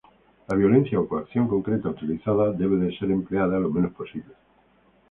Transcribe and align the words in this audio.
La 0.47 0.55
violencia 0.55 0.99
o 0.99 1.07
coacción 1.07 1.47
concreta 1.47 1.89
utilizada 1.91 2.51
debe 2.53 2.89
ser 2.97 3.11
empleada 3.11 3.59
lo 3.59 3.69
menos 3.69 3.93
posible. 3.93 4.33